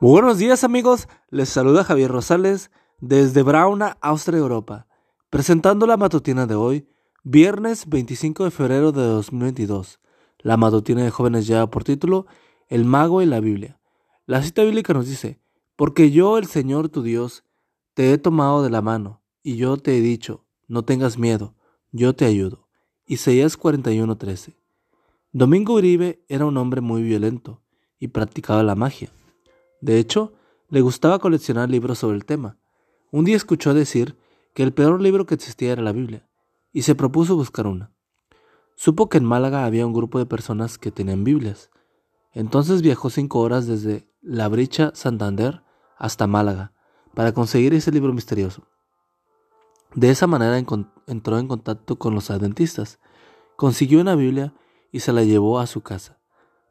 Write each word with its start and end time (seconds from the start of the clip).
Muy 0.00 0.12
buenos 0.12 0.38
días 0.38 0.62
amigos, 0.62 1.08
les 1.28 1.48
saluda 1.48 1.82
Javier 1.82 2.12
Rosales 2.12 2.70
desde 3.00 3.42
Brauna, 3.42 3.98
Austria, 4.00 4.38
Europa, 4.38 4.86
presentando 5.28 5.88
la 5.88 5.96
matutina 5.96 6.46
de 6.46 6.54
hoy, 6.54 6.86
viernes 7.24 7.88
25 7.88 8.44
de 8.44 8.52
febrero 8.52 8.92
de 8.92 9.02
2022. 9.02 9.98
La 10.38 10.56
matutina 10.56 11.02
de 11.02 11.10
jóvenes 11.10 11.48
lleva 11.48 11.68
por 11.68 11.82
título 11.82 12.26
El 12.68 12.84
mago 12.84 13.22
y 13.22 13.26
la 13.26 13.40
Biblia. 13.40 13.80
La 14.24 14.40
cita 14.40 14.62
bíblica 14.62 14.94
nos 14.94 15.08
dice, 15.08 15.40
porque 15.74 16.12
yo, 16.12 16.38
el 16.38 16.46
Señor 16.46 16.90
tu 16.90 17.02
Dios, 17.02 17.42
te 17.94 18.12
he 18.12 18.18
tomado 18.18 18.62
de 18.62 18.70
la 18.70 18.82
mano, 18.82 19.20
y 19.42 19.56
yo 19.56 19.78
te 19.78 19.98
he 19.98 20.00
dicho, 20.00 20.44
no 20.68 20.84
tengas 20.84 21.18
miedo, 21.18 21.56
yo 21.90 22.14
te 22.14 22.24
ayudo. 22.24 22.68
Isaías 23.04 23.58
41:13. 23.58 24.54
Domingo 25.32 25.74
Uribe 25.74 26.24
era 26.28 26.46
un 26.46 26.56
hombre 26.56 26.82
muy 26.82 27.02
violento 27.02 27.62
y 27.98 28.08
practicaba 28.08 28.62
la 28.62 28.76
magia. 28.76 29.10
De 29.80 29.98
hecho, 29.98 30.32
le 30.68 30.80
gustaba 30.80 31.18
coleccionar 31.18 31.70
libros 31.70 31.98
sobre 31.98 32.16
el 32.16 32.24
tema. 32.24 32.58
Un 33.10 33.24
día 33.24 33.36
escuchó 33.36 33.74
decir 33.74 34.16
que 34.54 34.62
el 34.62 34.72
peor 34.72 35.00
libro 35.00 35.24
que 35.24 35.34
existía 35.34 35.72
era 35.72 35.82
la 35.82 35.92
Biblia, 35.92 36.28
y 36.72 36.82
se 36.82 36.94
propuso 36.94 37.36
buscar 37.36 37.66
una. 37.66 37.92
Supo 38.74 39.08
que 39.08 39.18
en 39.18 39.24
Málaga 39.24 39.64
había 39.64 39.86
un 39.86 39.92
grupo 39.92 40.18
de 40.18 40.26
personas 40.26 40.78
que 40.78 40.90
tenían 40.90 41.24
Biblias. 41.24 41.70
Entonces 42.32 42.82
viajó 42.82 43.10
cinco 43.10 43.40
horas 43.40 43.66
desde 43.66 44.08
La 44.20 44.48
Bricha, 44.48 44.92
Santander, 44.94 45.62
hasta 45.96 46.26
Málaga, 46.26 46.72
para 47.14 47.32
conseguir 47.32 47.74
ese 47.74 47.90
libro 47.90 48.12
misterioso. 48.12 48.62
De 49.94 50.10
esa 50.10 50.26
manera 50.26 50.58
entró 51.06 51.38
en 51.38 51.48
contacto 51.48 51.98
con 51.98 52.14
los 52.14 52.30
adventistas, 52.30 53.00
consiguió 53.56 54.00
una 54.00 54.14
Biblia 54.14 54.54
y 54.92 55.00
se 55.00 55.12
la 55.12 55.24
llevó 55.24 55.58
a 55.58 55.66
su 55.66 55.80
casa. 55.80 56.18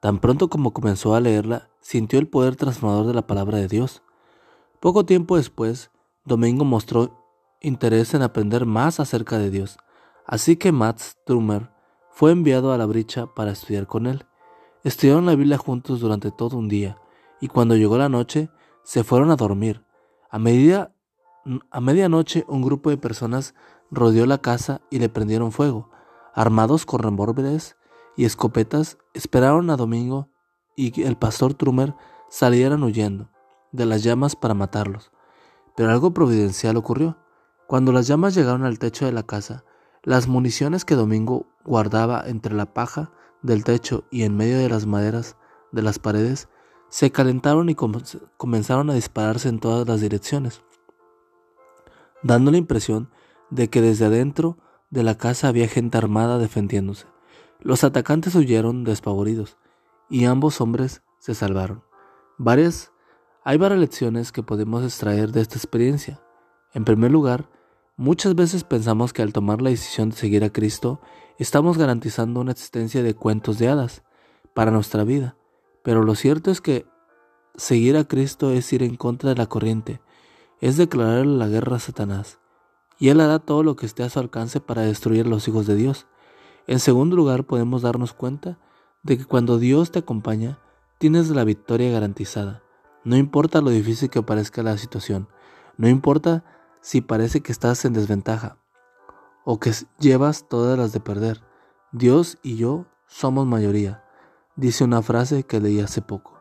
Tan 0.00 0.20
pronto 0.20 0.48
como 0.48 0.72
comenzó 0.72 1.14
a 1.14 1.20
leerla, 1.20 1.69
sintió 1.80 2.18
el 2.18 2.28
poder 2.28 2.56
transformador 2.56 3.06
de 3.06 3.14
la 3.14 3.26
palabra 3.26 3.58
de 3.58 3.68
Dios. 3.68 4.02
Poco 4.80 5.04
tiempo 5.04 5.36
después, 5.36 5.90
Domingo 6.24 6.64
mostró 6.64 7.24
interés 7.60 8.14
en 8.14 8.22
aprender 8.22 8.66
más 8.66 9.00
acerca 9.00 9.38
de 9.38 9.50
Dios, 9.50 9.78
así 10.26 10.56
que 10.56 10.72
Mats 10.72 11.18
Trummer 11.26 11.70
fue 12.10 12.32
enviado 12.32 12.72
a 12.72 12.78
la 12.78 12.86
bricha 12.86 13.26
para 13.26 13.52
estudiar 13.52 13.86
con 13.86 14.06
él. 14.06 14.26
Estudiaron 14.84 15.26
la 15.26 15.34
Biblia 15.34 15.58
juntos 15.58 16.00
durante 16.00 16.30
todo 16.30 16.56
un 16.56 16.68
día, 16.68 16.96
y 17.40 17.48
cuando 17.48 17.76
llegó 17.76 17.98
la 17.98 18.08
noche, 18.08 18.50
se 18.82 19.04
fueron 19.04 19.30
a 19.30 19.36
dormir. 19.36 19.84
A, 20.30 20.38
medida, 20.38 20.94
a 21.70 21.80
medianoche, 21.80 22.44
un 22.48 22.62
grupo 22.62 22.90
de 22.90 22.96
personas 22.96 23.54
rodeó 23.90 24.24
la 24.26 24.38
casa 24.38 24.80
y 24.90 24.98
le 24.98 25.08
prendieron 25.08 25.52
fuego. 25.52 25.90
Armados 26.34 26.86
con 26.86 27.00
revólveres, 27.00 27.76
y 28.16 28.24
escopetas 28.24 28.98
esperaron 29.14 29.70
a 29.70 29.76
Domingo 29.76 30.29
y 30.80 31.02
el 31.02 31.16
pastor 31.16 31.52
Trumer 31.52 31.94
salieran 32.30 32.82
huyendo 32.82 33.28
de 33.70 33.84
las 33.84 34.02
llamas 34.02 34.34
para 34.34 34.54
matarlos. 34.54 35.12
Pero 35.76 35.90
algo 35.90 36.14
providencial 36.14 36.76
ocurrió. 36.76 37.18
Cuando 37.66 37.92
las 37.92 38.06
llamas 38.06 38.34
llegaron 38.34 38.64
al 38.64 38.78
techo 38.78 39.04
de 39.04 39.12
la 39.12 39.22
casa, 39.22 39.64
las 40.02 40.26
municiones 40.26 40.86
que 40.86 40.94
Domingo 40.94 41.46
guardaba 41.64 42.24
entre 42.26 42.54
la 42.54 42.72
paja 42.72 43.12
del 43.42 43.64
techo 43.64 44.04
y 44.10 44.22
en 44.22 44.36
medio 44.36 44.58
de 44.58 44.70
las 44.70 44.86
maderas 44.86 45.36
de 45.70 45.82
las 45.82 45.98
paredes 45.98 46.48
se 46.88 47.12
calentaron 47.12 47.68
y 47.68 47.74
comenzaron 47.74 48.90
a 48.90 48.94
dispararse 48.94 49.48
en 49.48 49.60
todas 49.60 49.86
las 49.86 50.00
direcciones, 50.00 50.62
dando 52.22 52.50
la 52.50 52.56
impresión 52.56 53.10
de 53.50 53.68
que 53.68 53.80
desde 53.80 54.06
adentro 54.06 54.58
de 54.88 55.04
la 55.04 55.16
casa 55.16 55.48
había 55.48 55.68
gente 55.68 55.98
armada 55.98 56.38
defendiéndose. 56.38 57.06
Los 57.60 57.84
atacantes 57.84 58.34
huyeron 58.34 58.82
despavoridos 58.82 59.58
y 60.10 60.24
ambos 60.24 60.60
hombres 60.60 61.02
se 61.18 61.34
salvaron. 61.34 61.82
Varias, 62.36 62.92
hay 63.44 63.56
varias 63.56 63.80
lecciones 63.80 64.32
que 64.32 64.42
podemos 64.42 64.84
extraer 64.84 65.30
de 65.30 65.40
esta 65.40 65.56
experiencia. 65.56 66.20
En 66.74 66.84
primer 66.84 67.10
lugar, 67.10 67.48
muchas 67.96 68.34
veces 68.34 68.64
pensamos 68.64 69.12
que 69.12 69.22
al 69.22 69.32
tomar 69.32 69.62
la 69.62 69.70
decisión 69.70 70.10
de 70.10 70.16
seguir 70.16 70.44
a 70.44 70.52
Cristo, 70.52 71.00
estamos 71.38 71.78
garantizando 71.78 72.40
una 72.40 72.52
existencia 72.52 73.02
de 73.02 73.14
cuentos 73.14 73.58
de 73.58 73.68
hadas 73.68 74.02
para 74.52 74.70
nuestra 74.70 75.04
vida. 75.04 75.36
Pero 75.82 76.02
lo 76.02 76.14
cierto 76.14 76.50
es 76.50 76.60
que 76.60 76.86
seguir 77.54 77.96
a 77.96 78.04
Cristo 78.04 78.50
es 78.50 78.72
ir 78.72 78.82
en 78.82 78.96
contra 78.96 79.30
de 79.30 79.36
la 79.36 79.46
corriente, 79.46 80.00
es 80.60 80.76
declararle 80.76 81.36
la 81.36 81.48
guerra 81.48 81.76
a 81.76 81.80
Satanás, 81.80 82.38
y 82.98 83.08
Él 83.08 83.20
hará 83.20 83.38
todo 83.38 83.62
lo 83.62 83.76
que 83.76 83.86
esté 83.86 84.02
a 84.02 84.10
su 84.10 84.18
alcance 84.18 84.60
para 84.60 84.82
destruir 84.82 85.24
a 85.24 85.28
los 85.28 85.48
hijos 85.48 85.66
de 85.66 85.74
Dios. 85.74 86.06
En 86.66 86.80
segundo 86.80 87.16
lugar, 87.16 87.44
podemos 87.44 87.82
darnos 87.82 88.12
cuenta 88.12 88.58
de 89.02 89.18
que 89.18 89.24
cuando 89.24 89.58
Dios 89.58 89.90
te 89.90 90.00
acompaña, 90.00 90.58
tienes 90.98 91.30
la 91.30 91.44
victoria 91.44 91.90
garantizada. 91.90 92.62
No 93.04 93.16
importa 93.16 93.60
lo 93.60 93.70
difícil 93.70 94.10
que 94.10 94.22
parezca 94.22 94.62
la 94.62 94.76
situación, 94.76 95.28
no 95.76 95.88
importa 95.88 96.44
si 96.80 97.00
parece 97.00 97.40
que 97.40 97.52
estás 97.52 97.84
en 97.84 97.94
desventaja 97.94 98.58
o 99.44 99.58
que 99.58 99.72
llevas 99.98 100.48
todas 100.48 100.78
las 100.78 100.92
de 100.92 101.00
perder. 101.00 101.42
Dios 101.92 102.38
y 102.42 102.56
yo 102.56 102.86
somos 103.06 103.46
mayoría, 103.46 104.04
dice 104.56 104.84
una 104.84 105.02
frase 105.02 105.44
que 105.44 105.60
leí 105.60 105.80
hace 105.80 106.02
poco. 106.02 106.38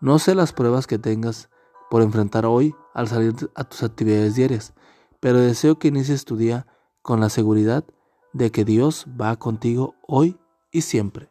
No 0.00 0.18
sé 0.18 0.34
las 0.34 0.52
pruebas 0.52 0.86
que 0.86 0.98
tengas 0.98 1.48
por 1.90 2.02
enfrentar 2.02 2.44
hoy 2.44 2.74
al 2.92 3.08
salir 3.08 3.34
a 3.54 3.64
tus 3.64 3.82
actividades 3.82 4.34
diarias, 4.34 4.74
pero 5.20 5.38
deseo 5.40 5.78
que 5.78 5.88
inicies 5.88 6.24
tu 6.24 6.36
día 6.36 6.66
con 7.02 7.20
la 7.20 7.30
seguridad 7.30 7.84
de 8.32 8.50
que 8.50 8.64
Dios 8.64 9.06
va 9.18 9.36
contigo 9.36 9.94
hoy 10.06 10.38
y 10.70 10.82
siempre. 10.82 11.30